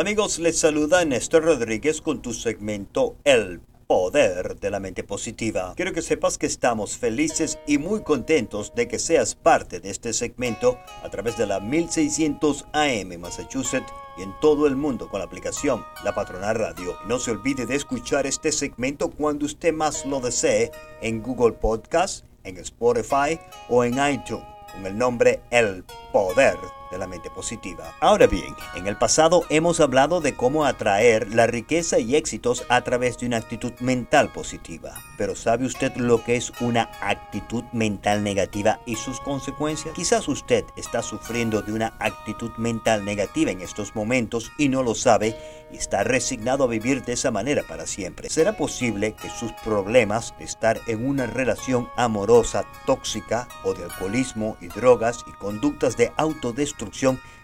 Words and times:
Amigos, 0.00 0.38
les 0.38 0.58
saluda 0.58 1.04
Néstor 1.04 1.44
Rodríguez 1.44 2.00
con 2.00 2.22
tu 2.22 2.32
segmento 2.32 3.16
El 3.22 3.60
poder 3.86 4.58
de 4.58 4.70
la 4.70 4.80
mente 4.80 5.04
positiva. 5.04 5.74
Quiero 5.76 5.92
que 5.92 6.00
sepas 6.00 6.38
que 6.38 6.46
estamos 6.46 6.96
felices 6.96 7.58
y 7.66 7.76
muy 7.76 8.02
contentos 8.02 8.74
de 8.74 8.88
que 8.88 8.98
seas 8.98 9.34
parte 9.34 9.78
de 9.78 9.90
este 9.90 10.14
segmento 10.14 10.78
a 11.02 11.10
través 11.10 11.36
de 11.36 11.46
la 11.46 11.60
1600 11.60 12.64
AM 12.72 13.20
Massachusetts 13.20 13.92
y 14.16 14.22
en 14.22 14.32
todo 14.40 14.66
el 14.66 14.74
mundo 14.74 15.10
con 15.10 15.18
la 15.18 15.26
aplicación 15.26 15.84
La 16.02 16.14
Patrona 16.14 16.54
Radio. 16.54 16.96
No 17.06 17.18
se 17.18 17.32
olvide 17.32 17.66
de 17.66 17.74
escuchar 17.74 18.26
este 18.26 18.52
segmento 18.52 19.10
cuando 19.10 19.44
usted 19.44 19.74
más 19.74 20.06
lo 20.06 20.20
desee 20.20 20.72
en 21.02 21.22
Google 21.22 21.52
Podcast, 21.52 22.24
en 22.44 22.56
Spotify 22.56 23.38
o 23.68 23.84
en 23.84 23.96
iTunes 23.96 24.46
con 24.72 24.86
el 24.86 24.96
nombre 24.96 25.42
El 25.50 25.84
Poder 26.10 26.79
de 26.90 26.98
la 26.98 27.06
mente 27.06 27.30
positiva. 27.30 27.94
Ahora 28.00 28.26
bien, 28.26 28.54
en 28.74 28.86
el 28.86 28.96
pasado 28.96 29.44
hemos 29.48 29.80
hablado 29.80 30.20
de 30.20 30.34
cómo 30.34 30.64
atraer 30.64 31.32
la 31.34 31.46
riqueza 31.46 31.98
y 31.98 32.16
éxitos 32.16 32.64
a 32.68 32.82
través 32.82 33.18
de 33.18 33.26
una 33.26 33.36
actitud 33.36 33.72
mental 33.80 34.30
positiva. 34.32 34.94
Pero 35.16 35.36
¿sabe 35.36 35.66
usted 35.66 35.94
lo 35.96 36.24
que 36.24 36.36
es 36.36 36.52
una 36.60 36.90
actitud 37.00 37.62
mental 37.72 38.24
negativa 38.24 38.80
y 38.86 38.96
sus 38.96 39.20
consecuencias? 39.20 39.94
Quizás 39.94 40.28
usted 40.28 40.64
está 40.76 41.02
sufriendo 41.02 41.62
de 41.62 41.72
una 41.72 41.94
actitud 41.98 42.50
mental 42.56 43.04
negativa 43.04 43.50
en 43.50 43.60
estos 43.60 43.94
momentos 43.94 44.50
y 44.58 44.68
no 44.68 44.82
lo 44.82 44.94
sabe 44.94 45.36
y 45.72 45.76
está 45.76 46.02
resignado 46.02 46.64
a 46.64 46.68
vivir 46.68 47.04
de 47.04 47.12
esa 47.12 47.30
manera 47.30 47.62
para 47.68 47.86
siempre. 47.86 48.28
¿Será 48.28 48.56
posible 48.56 49.14
que 49.14 49.30
sus 49.30 49.52
problemas 49.64 50.34
de 50.38 50.44
estar 50.44 50.80
en 50.86 51.06
una 51.06 51.26
relación 51.26 51.88
amorosa 51.96 52.64
tóxica 52.86 53.46
o 53.62 53.74
de 53.74 53.84
alcoholismo 53.84 54.56
y 54.60 54.66
drogas 54.66 55.24
y 55.28 55.32
conductas 55.32 55.96
de 55.96 56.12
autodestrucción 56.16 56.79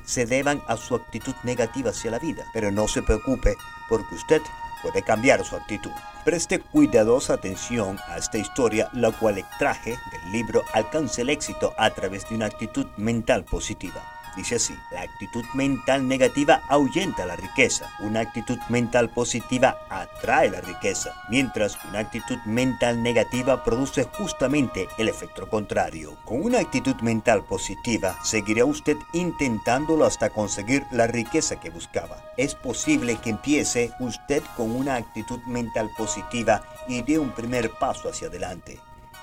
se 0.05 0.27
deban 0.27 0.63
a 0.67 0.77
su 0.77 0.95
actitud 0.95 1.35
negativa 1.43 1.91
hacia 1.91 2.11
la 2.11 2.19
vida? 2.19 2.45
Pero 2.53 2.71
no 2.71 2.89
se 2.89 3.03
preocupe 3.03 3.57
porque 3.89 4.15
usted 4.15 4.43
puede 4.83 5.03
cambiar 5.03 5.45
su 5.45 5.57
actitud. 5.57 5.91
Preste 6.25 6.61
cuidadosa 6.61 7.35
atención 7.35 7.99
a 8.09 8.19
esta 8.19 8.39
historia, 8.39 8.89
la 8.93 9.13
cual 9.13 9.39
extraje 9.39 9.91
del 9.91 10.33
libro 10.33 10.63
Alcance 10.75 11.23
el 11.23 11.31
éxito 11.31 11.75
a 11.79 11.91
través 11.91 12.29
de 12.29 12.35
una 12.35 12.47
actitud 12.47 12.87
mental 12.97 13.45
positiva. 13.45 14.16
Dice 14.37 14.57
así, 14.57 14.79
la 14.91 15.01
actitud 15.01 15.45
mental 15.55 16.07
negativa 16.07 16.63
ahuyenta 16.69 17.25
la 17.25 17.37
riqueza, 17.37 17.91
una 18.01 18.21
actitud 18.21 18.59
mental 18.69 19.09
positiva 19.09 19.79
atrae 19.89 20.51
la 20.51 20.61
riqueza, 20.61 21.15
mientras 21.31 21.79
una 21.89 22.01
actitud 22.01 22.37
mental 22.45 23.03
negativa 23.03 23.65
produce 23.65 24.05
justamente 24.05 24.89
el 24.99 25.09
efecto 25.09 25.49
contrario. 25.49 26.19
Con 26.27 26.43
una 26.45 26.59
actitud 26.59 26.97
mental 26.97 27.45
positiva, 27.45 28.19
seguirá 28.23 28.67
usted 28.67 28.99
intentándolo 29.15 30.05
hasta 30.05 30.29
conseguir 30.29 30.85
la 30.93 31.07
riqueza 31.07 31.59
que 31.59 31.71
buscaba. 31.71 32.23
Es 32.37 32.55
posible 32.55 33.17
que 33.17 33.31
empiece 33.31 33.93
usted 34.01 34.43
con 34.55 34.71
una 34.71 34.97
actitud 34.97 35.41
mental 35.47 35.89
positiva 35.97 36.63
y 36.89 37.01
dé 37.01 37.19
un 37.19 37.31
primer 37.31 37.71
paso 37.71 38.11
hacia 38.11 38.29
adelante 38.29 38.79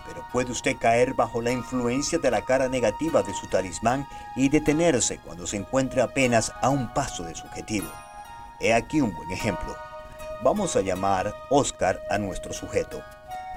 pero 0.06 0.26
puede 0.32 0.52
usted 0.52 0.78
caer 0.78 1.14
bajo 1.14 1.42
la 1.42 1.52
influencia 1.52 2.20
de 2.20 2.32
la 2.32 2.42
cara 2.42 2.68
negativa 2.70 3.23
de 3.23 3.34
su 3.34 3.48
talismán 3.48 4.08
y 4.36 4.50
detenerse 4.50 5.20
cuando 5.20 5.48
se 5.48 5.58
encuentre 5.58 6.02
apenas 6.02 6.52
a 6.62 6.70
un 6.70 6.94
paso 6.94 7.23
de 7.23 7.36
su 7.36 7.45
objetivo. 7.45 7.88
He 8.60 8.73
aquí 8.73 9.02
un 9.02 9.14
buen 9.14 9.32
ejemplo. 9.32 9.76
Vamos 10.44 10.76
a 10.76 10.82
llamar 10.82 11.34
Oscar 11.50 12.00
a 12.10 12.18
nuestro 12.18 12.54
sujeto. 12.54 13.02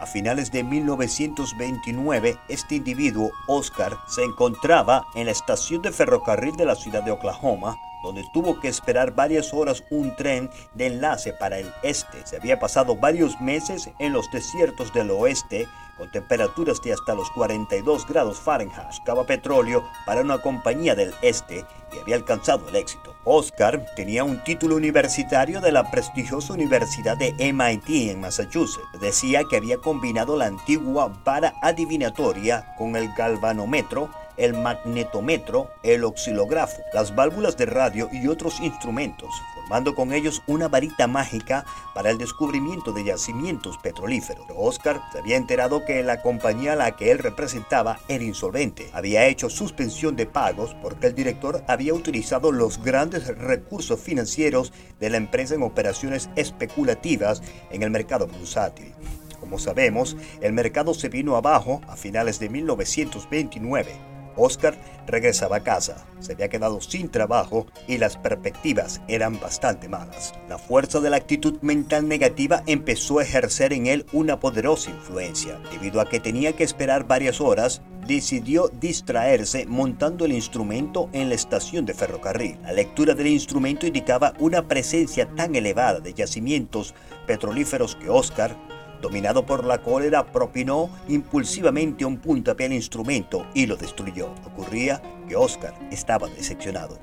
A 0.00 0.06
finales 0.06 0.52
de 0.52 0.62
1929, 0.62 2.36
este 2.48 2.74
individuo, 2.74 3.30
Oscar, 3.48 3.96
se 4.08 4.22
encontraba 4.22 5.06
en 5.14 5.26
la 5.26 5.32
estación 5.32 5.80
de 5.80 5.90
ferrocarril 5.90 6.54
de 6.56 6.66
la 6.66 6.74
ciudad 6.74 7.02
de 7.02 7.12
Oklahoma 7.12 7.76
donde 8.02 8.24
tuvo 8.32 8.60
que 8.60 8.68
esperar 8.68 9.14
varias 9.14 9.52
horas 9.52 9.84
un 9.90 10.14
tren 10.16 10.50
de 10.74 10.86
enlace 10.86 11.32
para 11.32 11.58
el 11.58 11.72
este. 11.82 12.26
Se 12.26 12.36
había 12.36 12.58
pasado 12.58 12.96
varios 12.96 13.40
meses 13.40 13.90
en 13.98 14.12
los 14.12 14.30
desiertos 14.30 14.92
del 14.92 15.10
oeste 15.10 15.66
con 15.96 16.10
temperaturas 16.10 16.80
de 16.82 16.92
hasta 16.92 17.14
los 17.14 17.30
42 17.30 18.06
grados 18.06 18.38
Fahrenheit. 18.38 18.86
Buscaba 18.86 19.24
petróleo 19.24 19.84
para 20.04 20.20
una 20.20 20.38
compañía 20.38 20.94
del 20.94 21.14
este 21.22 21.64
y 21.94 21.98
había 21.98 22.16
alcanzado 22.16 22.68
el 22.68 22.76
éxito. 22.76 23.16
Oscar 23.24 23.84
tenía 23.96 24.22
un 24.22 24.42
título 24.44 24.76
universitario 24.76 25.60
de 25.60 25.72
la 25.72 25.90
prestigiosa 25.90 26.52
Universidad 26.52 27.16
de 27.16 27.32
MIT 27.52 28.10
en 28.10 28.20
Massachusetts. 28.20 28.86
Decía 29.00 29.42
que 29.48 29.56
había 29.56 29.78
combinado 29.78 30.36
la 30.36 30.46
antigua 30.46 31.12
vara 31.24 31.54
adivinatoria 31.62 32.74
con 32.76 32.96
el 32.96 33.12
galvanómetro 33.14 34.10
el 34.36 34.54
magnetómetro, 34.54 35.70
el 35.82 36.04
oscilógrafo, 36.04 36.82
las 36.92 37.14
válvulas 37.14 37.56
de 37.56 37.66
radio 37.66 38.08
y 38.12 38.28
otros 38.28 38.60
instrumentos, 38.60 39.30
formando 39.54 39.94
con 39.94 40.12
ellos 40.12 40.42
una 40.46 40.68
varita 40.68 41.06
mágica 41.06 41.64
para 41.94 42.10
el 42.10 42.18
descubrimiento 42.18 42.92
de 42.92 43.04
yacimientos 43.04 43.78
petrolíferos. 43.78 44.46
Oscar 44.54 45.00
se 45.12 45.18
había 45.18 45.36
enterado 45.36 45.84
que 45.84 46.02
la 46.02 46.22
compañía 46.22 46.74
a 46.74 46.76
la 46.76 46.96
que 46.96 47.10
él 47.10 47.18
representaba 47.18 47.98
era 48.08 48.24
insolvente. 48.24 48.90
Había 48.92 49.26
hecho 49.26 49.50
suspensión 49.50 50.16
de 50.16 50.26
pagos 50.26 50.76
porque 50.82 51.08
el 51.08 51.14
director 51.14 51.64
había 51.66 51.94
utilizado 51.94 52.52
los 52.52 52.82
grandes 52.82 53.26
recursos 53.26 54.00
financieros 54.00 54.72
de 55.00 55.10
la 55.10 55.16
empresa 55.16 55.54
en 55.54 55.62
operaciones 55.62 56.30
especulativas 56.36 57.42
en 57.70 57.82
el 57.82 57.90
mercado 57.90 58.26
bursátil. 58.26 58.92
Como 59.40 59.58
sabemos, 59.58 60.16
el 60.40 60.52
mercado 60.52 60.92
se 60.92 61.08
vino 61.08 61.36
abajo 61.36 61.80
a 61.86 61.96
finales 61.96 62.40
de 62.40 62.48
1929 62.48 64.15
Oscar 64.36 64.76
regresaba 65.06 65.56
a 65.56 65.62
casa, 65.62 66.06
se 66.20 66.32
había 66.32 66.48
quedado 66.48 66.80
sin 66.80 67.08
trabajo 67.08 67.66
y 67.86 67.98
las 67.98 68.16
perspectivas 68.16 69.00
eran 69.08 69.40
bastante 69.40 69.88
malas. 69.88 70.34
La 70.48 70.58
fuerza 70.58 71.00
de 71.00 71.10
la 71.10 71.16
actitud 71.16 71.58
mental 71.62 72.08
negativa 72.08 72.62
empezó 72.66 73.18
a 73.18 73.22
ejercer 73.22 73.72
en 73.72 73.86
él 73.86 74.06
una 74.12 74.38
poderosa 74.40 74.90
influencia. 74.90 75.58
Debido 75.70 76.00
a 76.00 76.08
que 76.08 76.20
tenía 76.20 76.54
que 76.54 76.64
esperar 76.64 77.06
varias 77.06 77.40
horas, 77.40 77.82
decidió 78.06 78.68
distraerse 78.68 79.66
montando 79.66 80.24
el 80.24 80.32
instrumento 80.32 81.08
en 81.12 81.28
la 81.28 81.34
estación 81.34 81.84
de 81.86 81.94
ferrocarril. 81.94 82.58
La 82.62 82.72
lectura 82.72 83.14
del 83.14 83.26
instrumento 83.26 83.86
indicaba 83.86 84.34
una 84.38 84.68
presencia 84.68 85.28
tan 85.34 85.56
elevada 85.56 86.00
de 86.00 86.14
yacimientos 86.14 86.94
petrolíferos 87.26 87.96
que 87.96 88.08
Oscar 88.08 88.56
Dominado 89.00 89.44
por 89.44 89.64
la 89.64 89.82
cólera, 89.82 90.32
propinó 90.32 90.90
impulsivamente 91.08 92.04
un 92.04 92.18
puntapié 92.18 92.66
al 92.66 92.72
instrumento 92.72 93.46
y 93.54 93.66
lo 93.66 93.76
destruyó. 93.76 94.34
Ocurría 94.46 95.02
que 95.28 95.36
Oscar 95.36 95.74
estaba 95.90 96.28
decepcionado. 96.28 96.98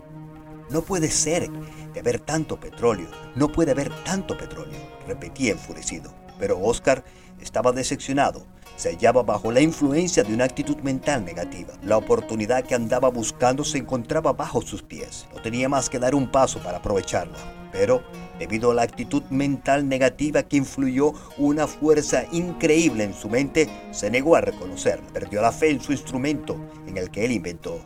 No 0.69 0.81
puede 0.81 1.09
ser 1.09 1.49
de 1.93 1.99
haber 1.99 2.19
tanto 2.19 2.59
petróleo, 2.59 3.07
no 3.35 3.51
puede 3.51 3.71
haber 3.71 3.91
tanto 4.03 4.37
petróleo, 4.37 4.79
repetía 5.07 5.51
enfurecido. 5.51 6.11
Pero 6.39 6.59
Oscar 6.59 7.03
estaba 7.39 7.71
decepcionado, 7.71 8.45
se 8.75 8.89
hallaba 8.89 9.21
bajo 9.23 9.51
la 9.51 9.61
influencia 9.61 10.23
de 10.23 10.33
una 10.33 10.45
actitud 10.45 10.77
mental 10.77 11.23
negativa. 11.23 11.73
La 11.83 11.97
oportunidad 11.97 12.63
que 12.63 12.75
andaba 12.75 13.09
buscando 13.09 13.63
se 13.63 13.77
encontraba 13.77 14.33
bajo 14.33 14.61
sus 14.61 14.81
pies. 14.81 15.27
No 15.33 15.41
tenía 15.41 15.69
más 15.69 15.89
que 15.89 15.99
dar 15.99 16.15
un 16.15 16.31
paso 16.31 16.59
para 16.59 16.79
aprovecharla. 16.79 17.62
Pero 17.73 18.01
Debido 18.39 18.71
a 18.71 18.73
la 18.73 18.81
actitud 18.81 19.23
mental 19.29 19.87
negativa 19.87 20.43
que 20.43 20.57
influyó 20.57 21.13
una 21.37 21.67
fuerza 21.67 22.25
increíble 22.31 23.03
en 23.03 23.13
su 23.13 23.29
mente, 23.29 23.69
se 23.91 24.09
negó 24.09 24.35
a 24.35 24.41
reconocerla. 24.41 25.07
Perdió 25.13 25.41
la 25.41 25.51
fe 25.51 25.69
en 25.69 25.81
su 25.81 25.91
instrumento, 25.91 26.57
en 26.87 26.97
el 26.97 27.11
que 27.11 27.25
él 27.25 27.31
inventó. 27.31 27.79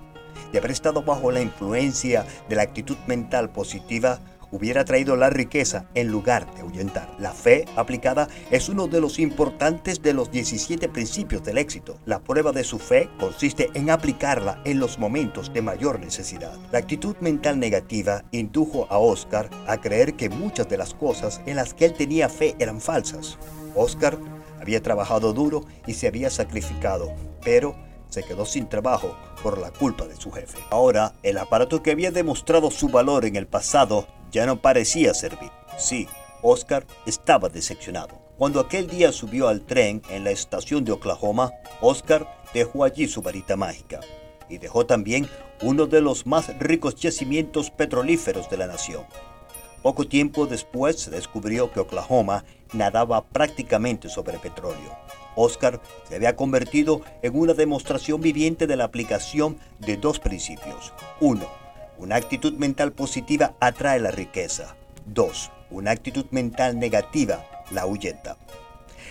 De 0.52 0.60
haber 0.60 0.72
estado 0.72 1.04
bajo 1.04 1.32
la 1.32 1.42
influencia 1.42 2.26
de 2.48 2.56
la 2.56 2.62
actitud 2.62 2.98
mental 3.08 3.52
positiva, 3.52 4.20
hubiera 4.58 4.84
traído 4.86 5.16
la 5.16 5.30
riqueza 5.30 5.86
en 5.94 6.08
lugar 6.08 6.52
de 6.56 6.62
ahuyentar. 6.62 7.10
La 7.20 7.32
fe 7.32 7.66
aplicada 7.76 8.28
es 8.50 8.70
uno 8.70 8.88
de 8.88 9.00
los 9.00 9.20
importantes 9.20 10.02
de 10.02 10.14
los 10.14 10.32
17 10.32 10.90
principios 10.90 11.44
del 11.44 11.60
éxito. 11.60 12.00
La 12.06 12.20
prueba 12.20 12.52
de 12.52 12.64
su 12.64 12.80
fe 12.80 13.10
consiste 13.20 13.70
en 13.76 13.92
aplicarla 13.92 14.60
en 14.66 14.80
los 14.80 14.98
momentos 14.98 15.54
de 15.54 15.62
mayor 15.62 16.00
necesidad. 16.00 16.58
La 16.72 16.80
actitud 16.80 17.16
mental 17.20 17.60
negativa 17.60 18.24
indujo 18.32 18.88
a 18.90 18.98
Oscar 18.98 19.50
a 19.68 19.78
creer 19.78 20.16
que 20.16 20.30
muchas 20.30 20.68
de 20.68 20.78
las 20.78 20.94
cosas 20.94 21.42
en 21.46 21.56
las 21.56 21.74
que 21.74 21.86
él 21.86 21.94
tenía 21.94 22.28
fe 22.28 22.56
eran 22.60 22.82
falsas. 22.82 23.38
Oscar 23.76 24.18
había 24.60 24.82
trabajado 24.82 25.34
duro 25.34 25.66
y 25.86 25.94
se 25.94 26.08
había 26.08 26.30
sacrificado, 26.30 27.14
pero 27.44 27.76
se 28.10 28.24
quedó 28.24 28.46
sin 28.46 28.68
trabajo 28.68 29.16
por 29.44 29.58
la 29.58 29.72
culpa 29.72 30.06
de 30.08 30.16
su 30.16 30.32
jefe. 30.32 30.58
Ahora, 30.72 31.14
el 31.24 31.38
aparato 31.38 31.84
que 31.84 31.92
había 31.92 32.12
demostrado 32.12 32.72
su 32.72 32.90
valor 32.90 33.26
en 33.26 33.36
el 33.36 33.48
pasado 33.48 34.08
ya 34.32 34.46
no 34.46 34.62
parecía 34.62 35.14
servir. 35.14 35.52
Sí, 35.78 36.08
Oscar 36.42 36.86
estaba 37.06 37.50
decepcionado. 37.50 38.20
Cuando 38.38 38.60
aquel 38.60 38.88
día 38.88 39.12
subió 39.12 39.48
al 39.48 39.62
tren 39.62 40.02
en 40.10 40.24
la 40.24 40.32
estación 40.32 40.86
de 40.86 40.92
Oklahoma, 40.92 41.52
Oscar 41.82 42.28
dejó 42.54 42.84
allí 42.84 43.08
su 43.08 43.22
varita 43.22 43.56
mágica 43.56 44.00
y 44.50 44.60
dejó 44.60 44.86
también 44.86 45.28
uno 45.62 45.88
de 45.88 46.02
los 46.02 46.26
más 46.26 46.58
ricos 46.60 46.96
yacimientos 46.96 47.72
petrolíferos 47.72 48.50
de 48.50 48.58
la 48.58 48.68
nación. 48.68 49.06
Poco 49.82 50.08
tiempo 50.08 50.48
después 50.48 51.00
se 51.00 51.12
descubrió 51.12 51.72
que 51.72 51.80
Oklahoma 51.80 52.44
nadaba 52.74 53.24
prácticamente 53.26 54.10
sobre 54.10 54.38
petróleo. 54.40 54.98
Oscar 55.36 55.80
se 56.08 56.16
había 56.16 56.36
convertido 56.36 57.02
en 57.22 57.38
una 57.38 57.54
demostración 57.54 58.22
viviente 58.22 58.68
de 58.68 58.76
la 58.76 58.86
aplicación 58.86 59.60
de 59.80 59.98
dos 59.98 60.20
principios. 60.20 60.94
Uno, 61.20 61.48
Una 62.00 62.16
actitud 62.16 62.54
mental 62.54 62.92
positiva 62.92 63.56
atrae 63.60 64.00
la 64.00 64.12
riqueza. 64.12 64.76
2. 65.08 65.52
Una 65.72 65.92
actitud 65.92 66.26
mental 66.30 66.78
negativa 66.78 67.44
la 67.72 67.82
ahuyenta. 67.82 68.38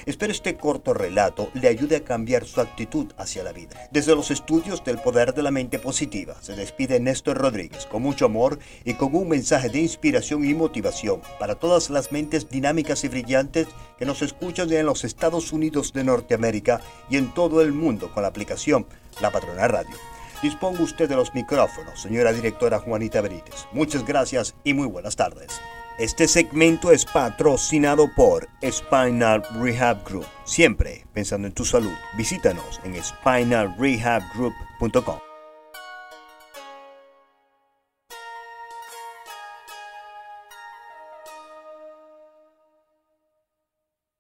Espero 0.05 0.31
este 0.31 0.57
corto 0.57 0.95
relato 0.95 1.51
le 1.55 1.67
ayude 1.67 1.97
a 1.97 2.05
cambiar 2.05 2.45
su 2.45 2.61
actitud 2.61 3.13
hacia 3.17 3.43
la 3.43 3.51
vida. 3.51 3.89
Desde 3.91 4.15
los 4.15 4.31
estudios 4.31 4.85
del 4.85 4.99
poder 4.99 5.35
de 5.35 5.43
la 5.43 5.51
mente 5.51 5.81
positiva, 5.81 6.37
se 6.41 6.55
despide 6.55 7.01
Néstor 7.01 7.39
Rodríguez 7.39 7.87
con 7.87 8.03
mucho 8.03 8.27
amor 8.27 8.61
y 8.85 8.95
con 8.95 9.17
un 9.17 9.29
mensaje 9.29 9.69
de 9.69 9.81
inspiración 9.81 10.45
y 10.45 10.55
motivación 10.55 11.23
para 11.41 11.57
todas 11.57 11.91
las 11.91 12.13
mentes 12.13 12.49
dinámicas 12.49 13.03
y 13.03 13.09
brillantes 13.09 13.67
que 13.99 14.07
nos 14.07 14.23
escuchan 14.23 14.73
en 14.73 14.87
los 14.87 15.03
Estados 15.03 15.53
Unidos 15.53 15.93
de 15.93 16.05
Norteamérica 16.05 16.81
y 17.11 17.17
en 17.17 17.35
todo 17.35 17.61
el 17.61 17.73
mundo 17.73 18.13
con 18.15 18.23
la 18.23 18.29
aplicación 18.29 18.87
La 19.21 19.33
Patrona 19.33 19.67
Radio. 19.67 19.97
Disponga 20.43 20.83
usted 20.83 21.09
de 21.09 21.17
los 21.17 21.35
micrófonos, 21.35 22.03
señora 22.03 22.33
directora 22.33 22.79
Juanita 22.79 23.21
Brites. 23.21 23.67
Muchas 23.73 24.05
gracias 24.05 24.55
y 24.65 24.75
muy 24.75 24.87
buenas 24.87 25.17
tardes. 25.17 25.61
Este 25.99 26.29
segmento 26.29 26.93
es 26.93 27.07
patrocinado 27.07 28.11
por 28.15 28.47
Spinal 28.63 29.43
Rehab 29.59 30.05
Group. 30.05 30.27
Siempre 30.45 31.07
pensando 31.15 31.49
en 31.49 31.55
tu 31.55 31.65
salud, 31.65 31.95
visítanos 32.19 32.83
en 32.85 33.03
spinalrehabgroup.com. 33.03 35.36